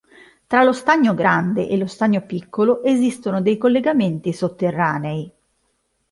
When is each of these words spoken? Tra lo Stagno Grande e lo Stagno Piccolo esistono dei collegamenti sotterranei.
Tra 0.47 0.63
lo 0.63 0.73
Stagno 0.73 1.13
Grande 1.13 1.69
e 1.69 1.77
lo 1.77 1.85
Stagno 1.85 2.21
Piccolo 2.21 2.81
esistono 2.81 3.39
dei 3.39 3.59
collegamenti 3.59 4.33
sotterranei. 4.33 5.31